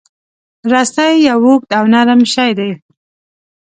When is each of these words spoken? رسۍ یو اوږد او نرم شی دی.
رسۍ 0.71 1.13
یو 1.29 1.39
اوږد 1.45 1.69
او 1.77 1.83
نرم 1.93 2.21
شی 2.33 2.51
دی. 2.57 2.71